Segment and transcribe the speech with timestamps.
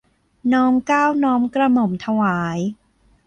[0.53, 2.59] น้อมเกล้าน้อมกระหม่อมถวาย